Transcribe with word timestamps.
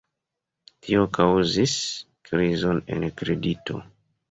Tio 0.87 1.03
kaŭzis 1.17 1.77
krizon 2.31 2.83
en 2.97 3.09
kredito. 3.23 3.81